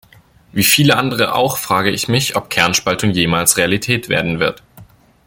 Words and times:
Wie 0.51 0.63
viele 0.63 0.97
andere 0.97 1.35
auch 1.35 1.59
frage 1.59 1.91
ich 1.91 2.07
mich, 2.07 2.35
ob 2.35 2.49
Kernspaltung 2.49 3.11
jemals 3.11 3.57
Realität 3.57 4.09
werden 4.09 4.39
wird. 4.39 4.63